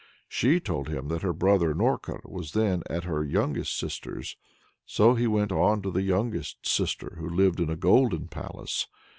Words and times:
She 0.27 0.59
told 0.59 0.89
him 0.89 1.09
that 1.09 1.21
her 1.21 1.31
brother 1.31 1.75
Norka 1.75 2.21
was 2.27 2.53
then 2.53 2.81
at 2.89 3.03
her 3.03 3.23
youngest 3.23 3.77
sister's. 3.77 4.35
So 4.87 5.13
he 5.13 5.27
went 5.27 5.51
on 5.51 5.83
to 5.83 5.91
the 5.91 6.01
youngest 6.01 6.65
sister, 6.67 7.17
who 7.19 7.29
lived 7.29 7.59
in 7.59 7.69
a 7.69 7.75
golden 7.75 8.27
palace. 8.27 8.87